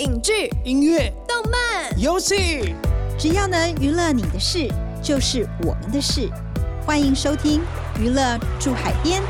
[0.00, 2.74] 影剧、音乐、动漫、游戏，
[3.18, 4.66] 只要能娱乐你的事，
[5.02, 6.26] 就是我们的事。
[6.86, 7.60] 欢迎收听
[8.00, 9.20] 《娱乐住海边》。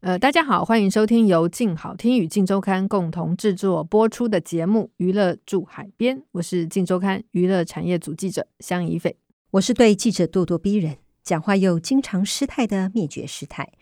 [0.00, 9.18] 呃，大家好，欢迎收听由静好听与静周刊共同制作播出的节目《娱乐住海边》，我是静周刊娱乐产业组记者香怡斐，
[9.50, 10.96] 我是对记者咄咄逼人、
[11.26, 13.72] 讲话又经常失态的灭绝师太。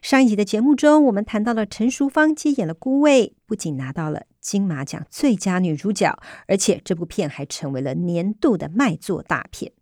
[0.00, 9.72] 上一集的节目中，我们谈到了陈淑芳接演了《孤味》，不仅拿到了金马奖最佳女主角，而且这部片还成为了年度的卖座大片。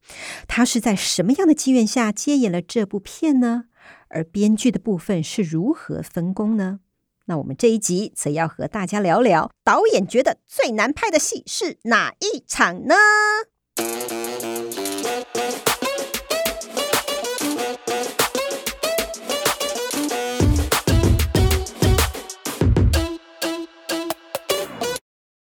[0.48, 3.66] 她是在什么样的机缘下接演了这部片呢？
[4.08, 6.80] 而编剧的部分是如何分工呢？
[7.26, 12.96] 那我们这一集则要和大家聊聊导演觉得最难拍的戏是哪一场呢？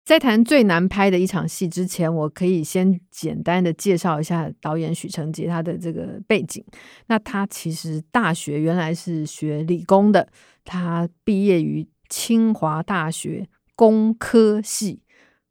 [0.06, 6.64] 在谈最难拍的一场戏之前，我可以先简单的介绍一下导演许成杰他的这个背景。
[7.08, 10.28] 那他其实大学原来是学理工的，
[10.64, 15.00] 他毕业于清华大学工科系。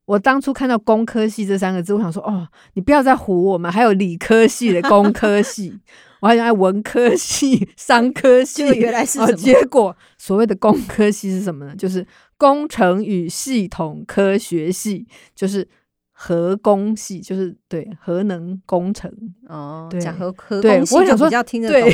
[0.06, 5.78] 我当初看到“工科系”这三个字，我想说：“哦，你不要再唬我们，还有理科系的工科系。”
[6.22, 9.34] 我还想爱文科系、商科系，原来是什么？
[9.34, 11.76] 结果所谓的工科系是什么呢？
[11.76, 12.08] 就是。
[12.38, 15.68] 工程与系统科学系就是
[16.12, 19.12] 核工系，就是对核能工程
[19.48, 21.90] 哦，对，讲核核工系就比较听得懂。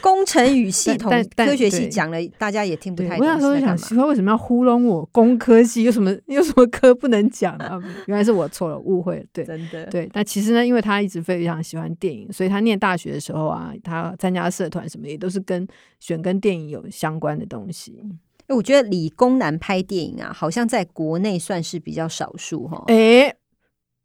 [0.00, 3.18] 工程与系统科学系讲了，大家也听不太懂。
[3.18, 5.04] 我那时候就想，奇怪为什么要糊弄我？
[5.06, 7.78] 工科系有什么有什么科不能讲啊？
[8.06, 9.24] 原来是我错了，误会了。
[9.32, 10.08] 对，真的对。
[10.12, 15.66] 但其实呢，因为他一直非常喜欢电影，所以他念大学的时候啊，他参加社团什么也都是跟
[15.98, 18.00] 选跟电影有相关的东西。
[18.46, 22.84] 哎，我觉得理工男拍电影啊，好像在国内算是比较少数哈。
[22.88, 23.34] 哎，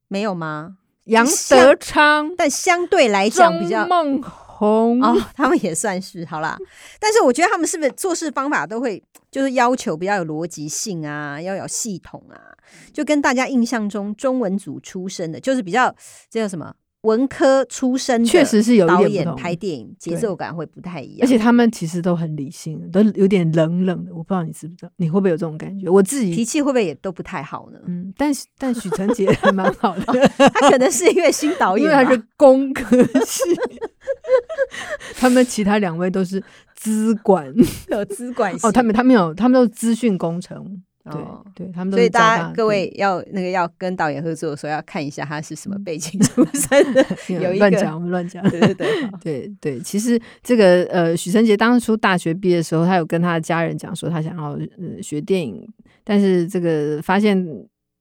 [0.07, 0.77] 没有吗？
[1.05, 6.57] 杨德昌，但相对来讲比较孟红哦，他们也算是好啦。
[6.99, 12.53] 但是我觉得他们是不是做事方法都会就是要求比较有逻辑性啊，要有系统啊，
[12.93, 15.93] 就跟大家印象中中文组出身的，就是比较
[16.29, 16.75] 这叫什么？
[17.01, 24.11] 文科出身，确实是有导演拍电影节奏感会不太一样，而且他们其实都很理性，都有点冷冷的。
[24.13, 25.89] 我不知道你知不知道，你会不会有这种感觉？
[25.89, 27.79] 我自己脾气会不会也都不太好呢？
[27.87, 32.95] 嗯，但但许成杰还 蛮好的， 他可能是因为新导演，因为他是工科
[33.25, 33.41] 系，
[35.17, 36.43] 他们其他两位都是
[36.75, 37.51] 资管，
[37.89, 40.83] 有资管系哦，他们他们有，他们都是资讯工程。
[41.03, 47.03] 对哦，对他们都，所以大家各位要那个要跟导演合作的时候，要看一下他是什么背景出身的。
[47.27, 48.47] 有一个乱讲，我们乱讲。
[48.49, 48.87] 对对对
[49.19, 55.67] 对对，其实这个呃，许承杰当初大学毕业的时候，他有跟他的家人讲说，他想要呃学电影，
[56.03, 57.47] 但是这个发现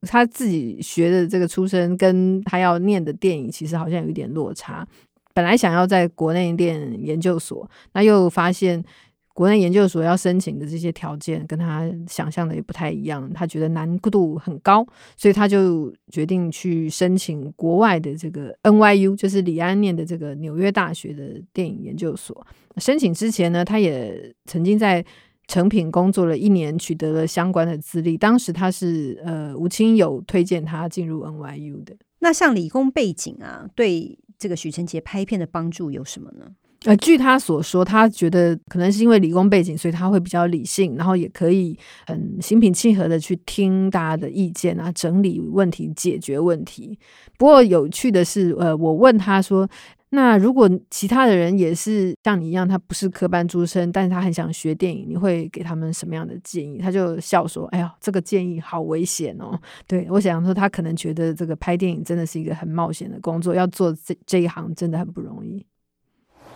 [0.03, 4.87] 他自己学的这个出身跟他要念的电影，其实好像有一点落差。
[5.32, 8.84] 本来想要在国内念研究所，那又发现。
[9.32, 14.86] 国内研究所要申请的这些条件跟他想象的也不太一样，他觉得难度很高，
[15.16, 22.46] 所以他就决定去申请国外的这个 NYU，就是李安念的这个纽约大学的电影研究所。
[22.76, 25.04] 申请之前呢，他也曾经在
[25.46, 28.16] 成品工作了一年，取得了相关的资历。
[28.19, 31.96] 当时他是呃吴清友推荐他进入 NYU 的。
[32.19, 36.46] 那像理工背景啊，对这个许承杰拍片的帮助有什么呢？
[36.86, 46.98] 呃，据他所说，他觉得可能是因为理工背景，所以他会比较理性，然后也可以很心平气和的去听大家的意见啊，整理问题，解决问题。
[47.36, 49.69] 不过有趣的是，呃，我问他说，
[50.12, 56.78] 那如果其他的人也是像你一样，他不是科班出身，但是他很想学电影，你会给他们什么样的建议？
[56.78, 59.52] 他就笑说：“哎呀，这个建议好危险哦。”
[59.86, 65.66] 对，我想说，他可能觉得这个拍电影真的是一个很冒险的工作，要做这这一行真的很不容易。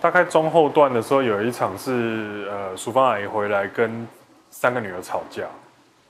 [0.04, 4.06] 大概中后段的时候，有一场是呃，淑芳阿姨回来跟
[4.50, 5.44] 三个女儿吵架，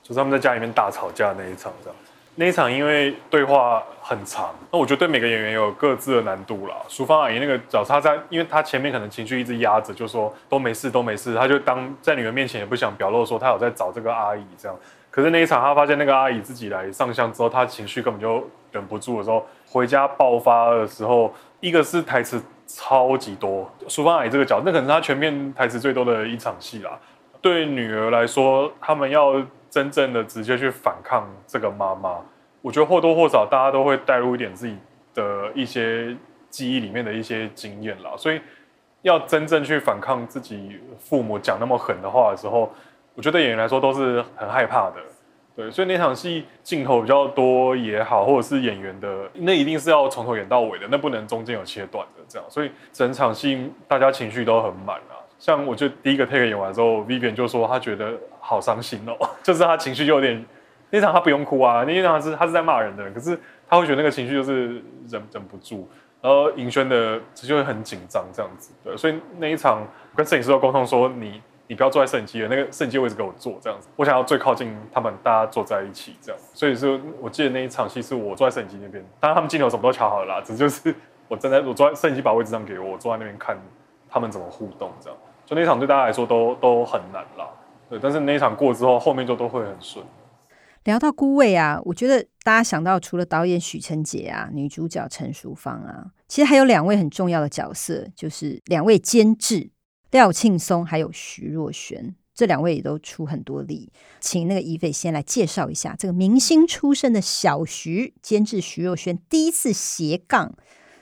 [0.03, 1.95] 就是他们在家里面大吵架那一场，这样。
[2.35, 6.75] 那一场因为对话很长，那我觉得对每个演员有各自的难度啦。
[6.89, 14.77] 淑芳阿姨那个找她在，因为她前面可能情绪一直压着，就说都没事都没事，她就当在女儿面前也不想表露说她有在找这个阿姨这样。
[15.09, 22.43] 可是那一场，她发现那个阿姨自己来上香之后，她情绪根本就忍不住的时候，回家爆发的时候，一个是台词。
[22.77, 26.99] 超级多，淑芳阿姨这个角，那可能是她全片台词最多的一场戏啦。
[27.41, 32.19] 对女儿来说，他们要真正的直接去反抗这个妈妈，
[32.61, 34.77] 我觉得或多或少大家都会带入一点自己
[35.13, 36.13] 的一些
[36.49, 38.11] 记忆里面的一些经验啦。
[38.17, 38.41] 所以
[39.03, 42.69] 要真正去反抗自己父母讲那么狠的话的时候，
[43.13, 44.95] 我觉得演员来说都是很害怕的。
[45.55, 52.45] 对，所以那场戏镜头比较多也好，或者是演员的，那一定是要从头演到尾的，那不能中间有切断的这样。
[52.49, 55.15] 所以整场戏大家情绪都很满啊。
[55.39, 60.45] 像我就第一个 take 演完之后，Vivian 就说他觉得好伤心哦， 就是他情绪就有点。
[60.89, 64.73] 那场他不用哭啊，那场是他是在骂人的，可是他会觉得那个情绪就是
[65.07, 65.87] 忍忍不住，
[66.21, 68.73] 然后尹轩的就会很紧张这样子。
[68.83, 71.41] 对，所以那一场跟摄影师都沟通说你。
[71.67, 73.87] 你不要坐在摄影机的那个摄影机位置给我坐，这样子。
[73.95, 76.41] 我想要最靠近他们，大家坐在一起，这样。
[76.53, 80.93] 所以说，我记得那一场戏是我坐在摄影机那边，当然他们镜头什么都调好了啦，只就是
[81.27, 83.57] 我站在我坐在摄影机把位置让给我，我坐在那边看
[84.07, 85.17] 他们怎么互动，这样。
[85.45, 87.47] 就那场对大家来说都都很难啦，
[87.89, 87.99] 对。
[87.99, 90.05] 但是那一场过之后，后面就都会很顺。
[90.83, 99.71] 聊到孤位啊，我觉得大家想到除了导演许承杰啊，女主角陈淑芳啊，其实还有两位很重要的角色，就是两位监制。
[100.15, 103.91] 廖庆松还有徐若瑄，这两位也都出很多力，
[104.21, 110.55] 请那个怡斐先来介绍一下这个明星出身的小徐监制徐若瑄第一次斜杠，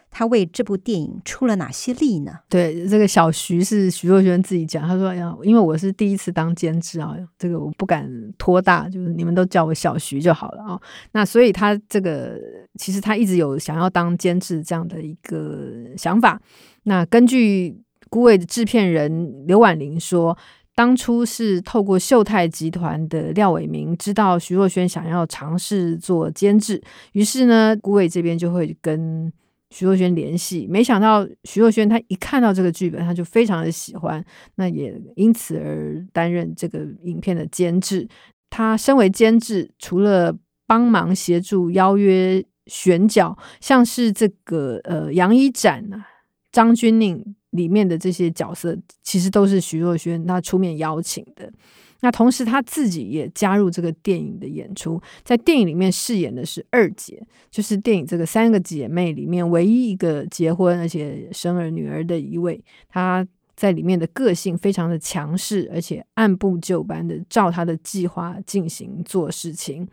[0.09, 2.39] 他为这部电影出了哪些力呢？
[2.49, 10.81] 对，这个小徐是徐若瑄自己讲，他说呀，因为我是第一次当监制啊，这个我不敢托大，就是你们都叫我小徐就好了啊。
[11.11, 12.39] 那所以他这个
[12.79, 16.41] 其实他一直有想要当监制这样的一个想法。
[16.85, 17.82] 那根据
[18.13, 20.37] 孤味的制片人刘婉玲说
[20.75, 26.79] ：“当初是透过秀泰集团的廖伟明知道徐若瑄想要尝试做监制，
[27.13, 29.33] 于是呢，孤味这边就会跟
[29.71, 30.67] 徐若瑄联系。
[30.69, 34.23] 没想到徐若瑄她一看到这个剧本，她就非常的喜欢，
[34.57, 38.07] 那也因此而担任这个影片的监制。
[38.51, 40.37] 她身为监制，除了
[40.67, 46.05] 帮忙协助邀约选角，像是这个呃杨一展啊、
[46.53, 47.21] 张钧甯。”
[47.53, 51.53] 里面的这些角色其实都是徐若瑄她出面邀请的。
[51.99, 62.59] 那同时她自己也加入这个电影的演出，在电影里面饰演的是二姐，就是电影这个三个姐妹里面唯一一个结婚而且生儿女儿的一位。
[62.89, 63.23] 她
[63.55, 69.87] 在里面的个性非常的强势，而且按部就班的照她的计划进行做事情。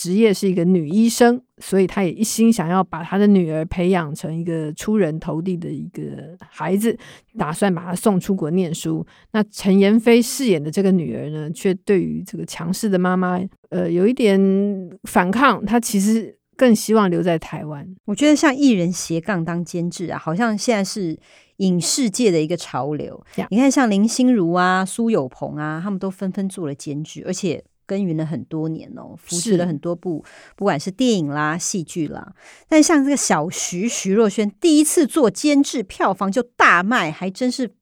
[0.00, 6.96] 职业是一个女医生，所以她也一心想要把她的女儿培养成一个出人头地的一个孩子，
[7.36, 9.06] 打算把她送出国念书。
[9.32, 13.38] 那陈妍霏饰演的这个女儿呢，却对于这个强势的妈妈，
[13.68, 14.40] 呃，有一点
[15.02, 15.62] 反抗。
[15.66, 17.86] 她其实更希望留在台湾。
[18.06, 21.18] 我觉得像艺人斜杠当监制啊，好像现在是
[21.58, 23.22] 影视界的一个潮流。
[23.50, 27.62] 你看，像林心如啊、苏有朋啊，他们都纷纷做了监制，而且。
[27.90, 32.34] 耕耘了很多年哦，扶持了很多部，不管是电影啦、戏剧啦。
[32.68, 37.72] 但像这个小徐徐若瑄第一次做监制，票房就大卖，还真是。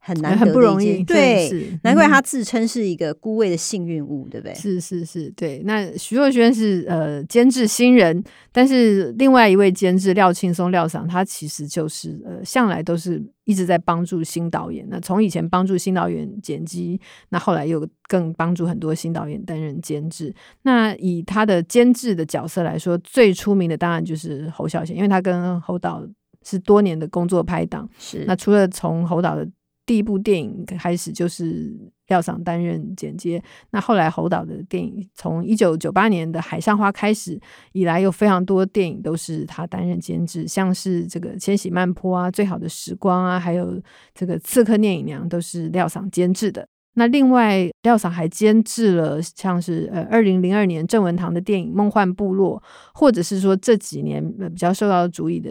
[0.00, 4.54] 很难很不容易，对，是难怪他自称是一个孤位的幸运物，嗯、对不对？
[4.54, 5.60] 是是是，对。
[5.64, 8.22] 那徐若瑄是呃监制新人，
[8.52, 14.86] 但是另外一位监制廖庆松廖桑，他其实就是呃向来都是一直在帮助新导演。
[14.88, 16.98] 那从以前帮助新导演剪辑，
[17.28, 20.34] 那后来又更帮助很多新导演担任监制。
[20.62, 26.02] 那以他的监制的角色来说，最出名的当然就是侯孝贤，因为他跟侯导
[26.44, 27.86] 是多年的工作拍档。
[27.98, 28.24] 是。
[28.26, 29.46] 那除了从侯导的
[29.88, 31.74] 第一部电影开始就是
[32.08, 37.40] 廖桑担任剪接，那后来侯导的电影从一九九八年的《海上花》开始
[37.72, 43.80] 以来，有非常多电影都是他担任监制，像是这个《千禧曼波》啊，《最好的时光》啊，还有
[44.14, 46.68] 这个《刺客聂隐娘》都是廖桑监制的。
[46.92, 55.50] 那另外，廖桑还监制了像是呃二零零二年郑文堂的电影《梦幻部落》，或者是说这几年比较受到注意的。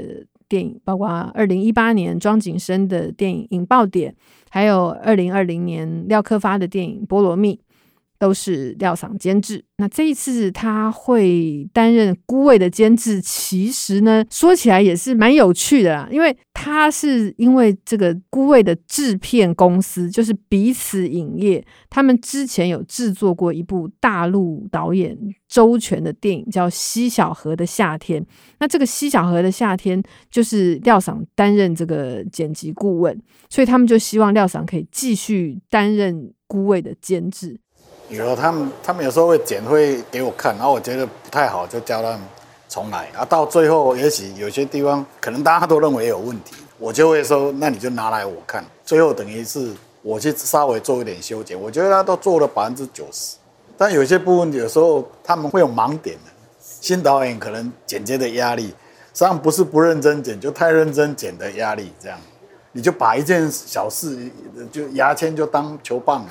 [0.50, 4.12] 电影包括二零一八年庄景生的电影《引爆点》，
[4.50, 7.56] 还有二零二零年廖克发的电影《菠萝蜜》。
[8.20, 9.64] 都是廖桑监制。
[9.80, 16.10] 那这一次他会担任孤味的监制，其实呢，说起来也是蛮有趣的啦。
[16.12, 25.16] 因为他是因为这个孤味的制片公司，就是彼此影业，他们之前有制作过一部大陆导演
[25.48, 28.20] 周全的电影，叫《西小河的夏天》。
[28.60, 33.16] 那这个《西小河的夏天》就是廖桑担任这个剪辑顾问，
[33.48, 37.60] 所以他们就希望廖桑可以继续担任孤味的监制。
[38.10, 42.22] 有他们，他们有时候会剪，会给我看，然后我觉得不太好，就叫他们
[42.70, 43.10] 重来。
[43.18, 48.64] 啊，到最后，也许有些地方可能大家都认为有问题，我就会说，那你就拿来我看。
[48.86, 49.72] 最后等于是
[50.02, 53.36] 我去稍微做一点修剪，我觉得他都做了百分之九十，
[53.78, 56.32] 但有些部分有时候他们会有盲点的。
[56.60, 58.74] 新导演可能剪接的压力，实
[59.14, 62.20] 际上不是不认真剪，就太认真剪的压力这样。
[62.74, 64.30] 你就把一件小事
[64.72, 66.26] 就牙签就当球棒，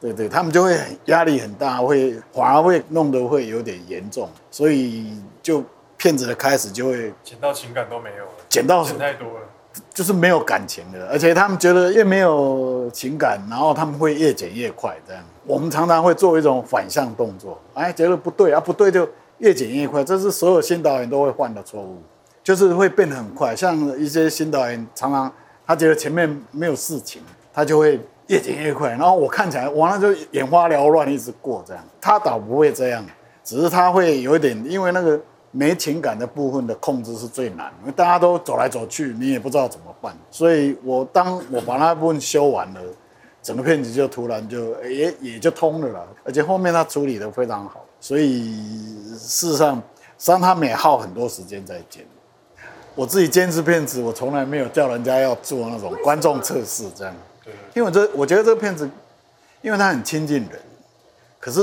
[0.00, 5.12] 对对，他们就会压力很大，会反而会弄得会有点严重，所以
[5.42, 5.64] 就
[5.96, 9.46] 骗子的开始就会捡到情感都没有了，捡到钱太多了，
[9.92, 15.22] 就是没有感情的，而且他们觉得越没有情感，然后他们会越剪越快，这样。
[15.44, 22.00] 我们常常会做一种反向动作，哎，觉得不对啊，不对就越剪越快，这是所有新导演都会犯的错误，
[22.44, 23.56] 就是会变得很快。
[23.56, 25.32] 像一些新导演常常。
[25.66, 27.20] 他觉得前面没有事情，
[27.52, 31.84] 他就会越剪越快，然后我看起来，哇，那就眼花缭乱，一直过这样。
[32.00, 33.04] 他倒不会这样，
[33.42, 35.20] 只是他会有一点，因为那个
[35.50, 40.16] 没情感的部分的控制是最难，因为大家都走来走去，你也不知道怎么办。
[40.30, 42.80] 所以我当我把那部分修完了，
[43.42, 48.54] 整个片子就突然就也也就通了啦，而且后面他处理的非常好，所以
[49.16, 49.76] 事实上，
[50.18, 52.04] 实际上他们也耗很多时间在剪。
[52.94, 57.14] 我自己监制片子，我从来没有叫人家要做那种观众测试这样，
[57.74, 58.88] 因为这我觉得这个片子，
[59.62, 60.60] 因为它很亲近人，
[61.38, 61.60] 可是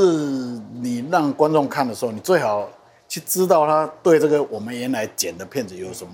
[0.81, 2.69] 你让观众看的时候，你最好
[3.07, 6.13] 去知道他对这个我们原来剪的片子有什么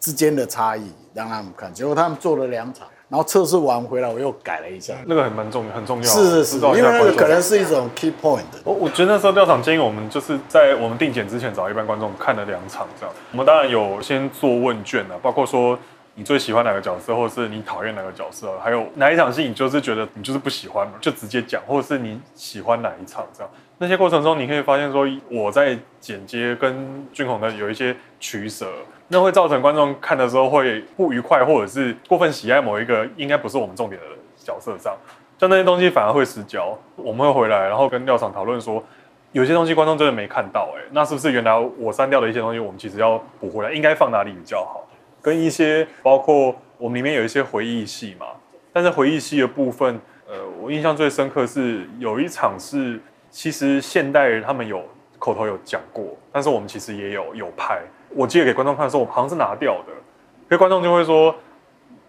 [0.00, 1.72] 之间的差异，让他们看。
[1.72, 2.86] 结果他们做了两场。
[3.08, 6.02] 然后测试完回来，我又改了一下，那个很蛮重要，很重要。
[6.02, 8.42] 是是是，因为那个可能是一种 key point。
[8.64, 13.14] 我我觉得那时候廖场建议我们就是在我们定剪之前找一般观众看了两场这样。
[13.30, 15.78] 我们当然有先做问卷啊，包括说
[16.16, 23.50] 你最喜欢哪个角色，或者是你讨厌哪个角色，还有哪一场戏你就是觉得你就是不喜欢，就直接讲，或者是你喜欢哪一场这样。
[23.78, 28.66] 那些过程中你可以发现说我在剪接跟俊宏的有一些取舍。
[29.08, 34.06] 那会造成观众看的时候会不愉快，或者是过分喜爱某一个应该不是我们重点的
[34.36, 34.96] 角色上，
[35.38, 36.76] 像那些东西反而会失焦。
[36.96, 38.82] 我们会回来，然后跟廖场讨论说，
[39.30, 44.84] 有些东西观众真的没看到，哎，那是不是原来我删掉的一些东西，我们其实要补回来，应该放哪里比较好？
[45.26, 48.26] 跟一些包括我们里面有一些回忆戏嘛，
[48.72, 54.80] 但是回忆戏的部分，呃，我印象最深刻是有一场是，其实现代人他们有
[55.18, 57.80] 口头有讲过，但是我们其实也有有拍。
[58.10, 59.92] 我记得给观众看的时候，我好像是拿掉的，
[60.48, 61.34] 所以观众就会说，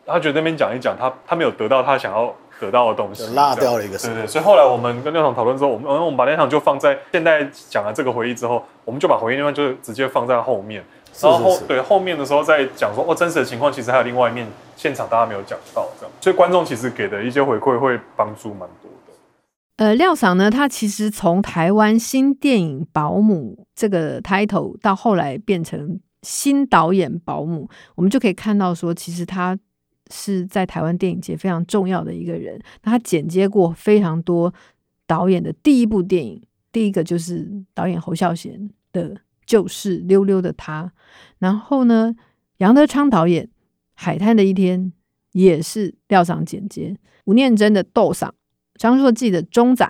[0.05, 3.97] 他觉得那边讲一讲，他他没有得到他想要得到的东西，落掉了一个。
[3.97, 10.85] 对对，所以后来我们跟廖场讨论之后，我们我们把那场就放在现在讲了这个回忆之后，我们就把回忆那段就直接放在后面，
[11.21, 19.13] 然后对后面的时候再讲说，哦，真实的情况其实还有另外一面，现场大家没有讲到这样，所以观众其实给的一些回馈会帮助蛮多的。
[19.77, 29.57] 呃，廖赏呢，他其实从台湾新电影保姆这个 title 到后来变成新导演保姆，我们就可以看到说，其实他
[30.11, 32.59] 是在台湾电影界非常重要的一个人。
[32.83, 34.53] 那他剪接过非常多
[35.05, 39.09] 导演的第一部电影，第一个就是导演侯孝贤的
[39.47, 40.83] 《就是溜溜的他》，
[41.39, 42.13] 然后呢，
[42.57, 43.45] 杨德昌导演
[43.95, 44.79] 《海滩的一天》
[45.31, 48.27] 也是廖桑剪接，吴念真的《斗嗓》。
[48.75, 49.83] 张硕记的《钟仔》，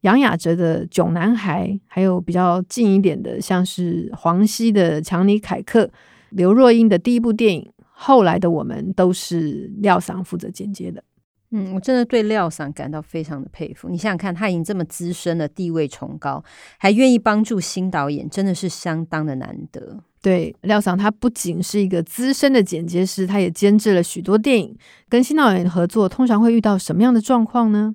[0.00, 5.84] 杨雅哲的《囧男孩》，还有比较近一点的，像是黄西的《强尼凯克》，
[6.30, 11.04] 刘若英的第一部电影，后来的我们都是廖桑负责剪接的。
[11.52, 13.88] 嗯，我真的对廖桑感到非常的佩服。
[13.88, 16.42] 你想想看，他已经这么资深了，地位崇高，
[16.78, 19.98] 还愿意帮助新导演，真的是相当的难得。
[20.22, 24.76] 对，廖桑他不仅是一个资深的剪接师，他也监制了许多电影。
[25.08, 27.94] 跟新导演合作，通常会遇到什么样的状况呢？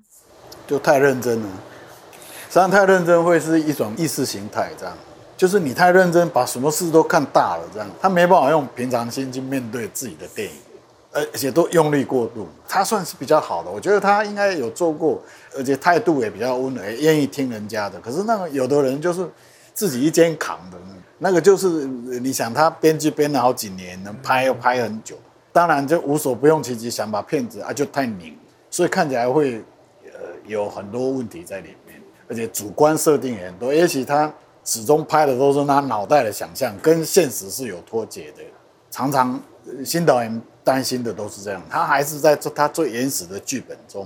[0.67, 1.47] 就太认真了，
[2.49, 4.93] 实际上太认真会是一种意识形态，这样
[5.37, 10.55] 就是你太认真，把什么事都看大了，这样他没办法用平常心去面对自己的电影，
[11.11, 12.47] 而且都用力过度。
[12.67, 15.21] 他算是比较好的，我觉得他应该有做过，
[15.55, 17.99] 而且态度也比较温和，愿意听人家的。
[17.99, 19.27] 可是那个有的人就是
[19.73, 20.77] 自己一肩扛的，
[21.19, 25.15] 那个就是你想他编剧编了好几年，能拍又拍很久，
[25.51, 28.37] 当然就无所不用其极，想把片子啊就太拧，
[28.69, 29.63] 所以看起来会
[30.03, 30.37] 呃。
[30.47, 33.73] 有很多问题在里面，而且主观设定也很多。
[33.73, 34.33] 也许他
[34.63, 38.41] 始终拍的都是他脑袋的想象，跟现实是有脱节的。
[38.89, 39.37] 常常
[39.83, 44.05] 新导演担心的都是这样，他还是在做他最原始的剧本中。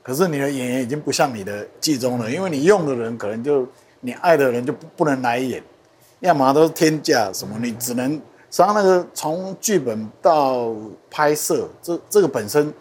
[0.00, 3.66] 可是你的演员已经不像你的剧中了，因为你用的人可能就
[4.02, 5.60] 你爱的人就不不能来演，
[6.20, 8.18] 要么都是天价什么，你只能实
[8.50, 10.72] 际上那个从剧本到
[11.10, 12.72] 拍摄，这这个本身实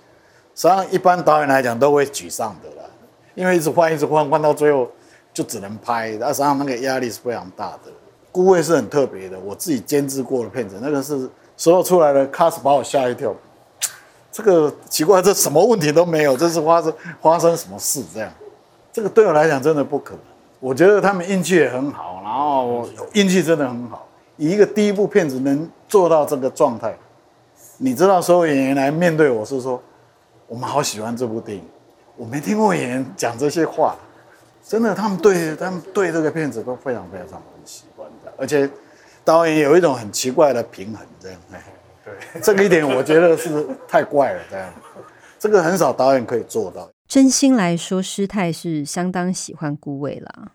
[0.53, 2.87] 际上一般导演来讲都会沮丧的啦。
[3.33, 4.89] 因为一直换，一直换，换到最后
[5.33, 7.91] 就只能拍，那实际上那个压力是非常大的。
[8.31, 13.35] 顾问是很特别的，我自己监制过的片子，那个是所有出来的 cast 把我吓一跳。
[14.31, 18.31] 这个奇怪，这什么问题都没有，这是发生发生什么事这样？
[18.93, 20.21] 这个对我来讲真的不可能。
[20.61, 26.97] 我觉得他们运气也很好，然后运气真的很好，以一个第一部片子能做到这个状态，
[27.77, 29.81] 你知道，所有演员来面对我是说，
[30.47, 31.63] 我们好喜欢这部电影。
[32.15, 33.97] 我没听过演员讲这些话，
[34.65, 38.69] 真的，他们对他们对这个片子都非常非常喜欢的，而且
[39.23, 41.39] 导演有一种很奇怪的平衡，这样。
[42.03, 44.73] 对， 这个一点我觉得是太怪了，这样，
[45.37, 46.89] 这个很少导演可以做到。
[47.07, 50.51] 真心来说，师太是相当喜欢顾伟啦。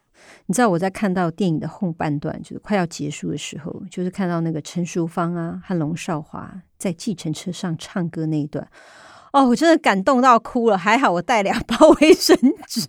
[0.47, 8.66] 你知道我在看到电影的后半段，就是快要结束的时候，就是看到那个陈淑芳啊和龙少华在计程车上唱歌那一段，
[9.33, 10.78] 哦，我真的感动到哭了。
[10.78, 12.87] 还好我带两包卫生纸。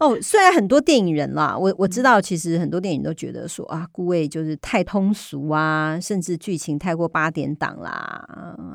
[0.00, 8.26] 哦，虽然很多电影人啦，我我知道，其实很多电影都觉得说啊，顾魏就是太通俗啊，甚至剧情太过八点档啦，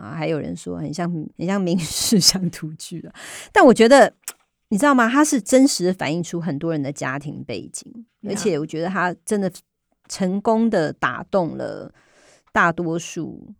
[0.01, 3.11] 啊，还有人说很像很像民视乡土剧了。
[3.51, 4.13] 但我觉得。
[4.69, 5.07] 你知道吗？
[5.07, 7.85] 它是真实的反映出很多人的家庭背景.
[8.27, 9.49] 而且我觉得他真的
[10.09, 11.93] 成功的打动了
[12.51, 13.53] 大多数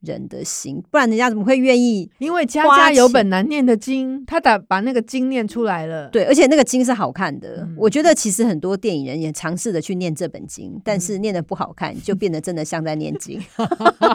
[0.00, 2.10] 人的心，不然人家怎么会愿意？
[2.18, 6.08] 因为家家有本难念的经，他打把那个经念出来了。
[6.10, 7.62] 对，而且那个经是好看的。
[7.62, 13.40] 嗯、我觉得其实很多电影人也尝试着去念这本经，但是念得不好看，就变得真的像在念经，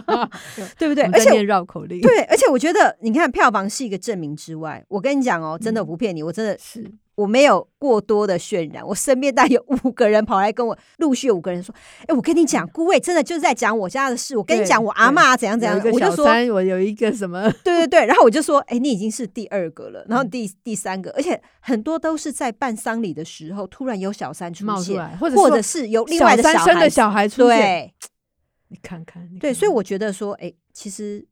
[0.77, 1.03] 对不对？
[1.05, 1.99] 而且绕口令。
[2.01, 6.89] 对，而且我觉得你看票房是一个证明之外，我跟你讲哦，真的不骗你，我真的是。
[7.15, 14.35] 我没有过多的渲染，我身边大概有五个人跑来跟我，陆续有五个人说：“哎、欸，我跟你讲，姑位真的就是在讲我家的事。
[14.35, 27.57] 我跟你讲，我阿妈怎样怎样。”我就说：“我有一个什么？”对对对， 然后我就说：“哎、欸，你已经是第二个了，然后第第三个，而且很多都是在办丧礼的时候，突然有小三出现，来或者或者是有另外的小孩的小孩出现。
[27.59, 27.93] 对，
[28.69, 31.27] 你看看，你看看对，所以我觉得说，哎、欸，其实。”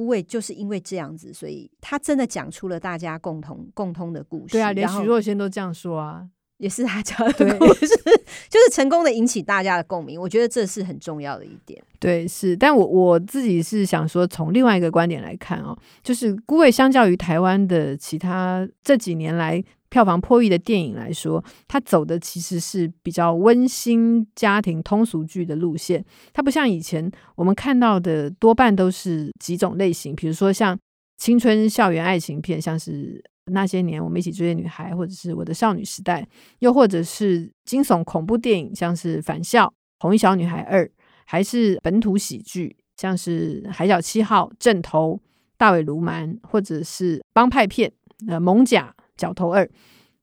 [0.00, 4.52] 孤味就是因为这样子，所以他真的讲出了大家共同共通的故事。
[4.52, 6.26] 对啊，连徐若瑄都这样说啊，
[6.56, 8.16] 也是他讲的故事，对
[8.48, 10.18] 就是成功的引起大家的共鸣。
[10.18, 11.78] 我觉得这是很重要的一点。
[11.98, 19.62] 对，是，但我我自己是想说，从另外一个观点来看哦，就是孤味相较于台湾的其他这几年来。
[19.90, 26.02] 票房破亿的电影来说，它走的其实是比较温馨家庭通俗剧的路线。
[26.32, 30.78] 它不像以前我们看到的，多半都是几种类型，比如说像
[31.18, 36.26] 青春校园爱情片，像是那些年我们一起追的女孩，或者是我的少女时代，
[36.60, 40.88] 又或者是惊悚恐怖电影，像是返校、红衣小女孩二，
[41.26, 45.20] 还是本土喜剧，像是海角七号、正头、
[45.58, 47.92] 大尾鲈鳗，或者是帮派片，
[48.28, 48.94] 呃，艋舺。
[49.20, 49.68] 角头二，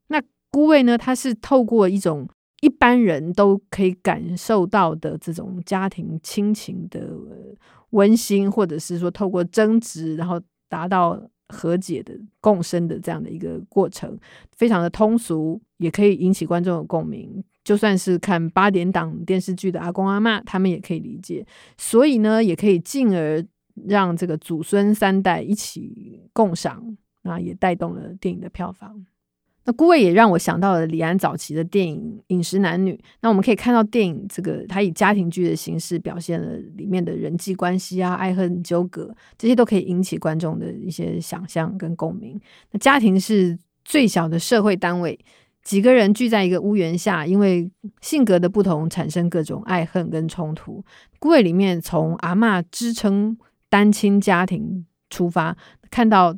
[0.07, 0.97] 那孤味呢？
[0.97, 2.27] 它是透过一种
[2.61, 7.07] 一般人都可以感受到的这种家庭亲情的
[7.91, 14.17] 温馨，或者是说透过争执，然后达到和解的共生的这样的一个过程，
[14.55, 17.43] 非常的通俗，也可以引起观众的共鸣。
[17.63, 21.45] 就算是看八点档电视剧的阿公阿嬷，他们也可以理解。
[21.77, 23.45] 所以呢，也可以进而
[23.87, 26.97] 让这个祖孙三代一起共赏。
[27.27, 29.05] 啊也带动了电影的票房。
[29.65, 32.93] 那孤味也让我想到了李安早期的电影《饮食男女》。
[33.19, 42.39] 那我们可以看到电影这个，它以家庭剧的形式表现了里面的人际关系啊、爱恨纠葛，这些都可以引起观众的一些想象跟共鸣。
[42.71, 45.19] 那家庭是最小的社会单位，
[45.63, 50.81] 几个人聚在一个屋檐下，因为性格的不同，产生各种爱恨跟冲突。
[51.19, 53.37] 孤味里面从阿嬷支撑
[53.67, 55.57] 单亲家庭出发，
[55.91, 56.37] 看到。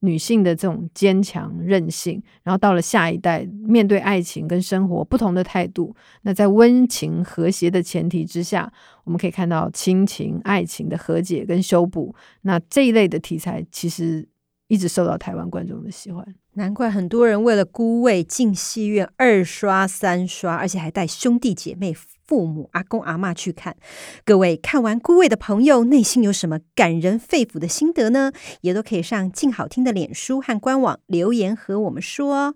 [0.00, 5.94] 女性的这种坚强韧性，然后到了下一代，面对爱情跟生活不同的态度。
[6.22, 8.72] 那在温情和谐的前提之下，
[9.04, 12.14] 我们可以看到亲情、爱情的和解跟修补。
[12.42, 14.26] 那这一类的题材，其实
[14.68, 16.24] 一直受到台湾观众的喜欢。
[16.58, 21.96] 难怪很多人为了孤味进戏院二刷三刷，而且还带兄弟姐妹。
[22.28, 23.74] 父母、阿公、阿嬷去看，
[24.22, 28.32] 各位看完孤味的朋友，内心有什么感人肺腑的心得呢？
[28.60, 32.54] 也都可以上静好听的脸书和官网留言和我们说。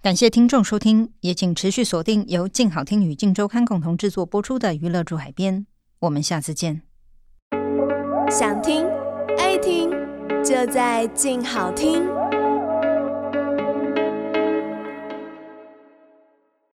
[0.00, 5.62] 感谢听众收听，也请持续锁定由静好听与静周刊共同制作播出的《娱乐驻海边》，
[5.98, 6.82] 我们下次见。
[8.30, 8.86] 想听
[9.36, 9.90] 爱听，
[10.44, 12.17] 就在静好听。